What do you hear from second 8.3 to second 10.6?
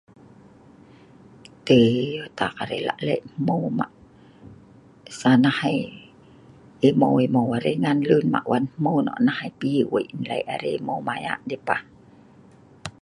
mah' wan hmeu nok nah ai piyi wei' nleh'